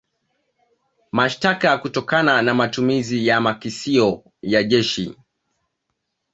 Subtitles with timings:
[1.11, 5.15] Mashtaka kutokana na matumizi ya makisio ya jeshi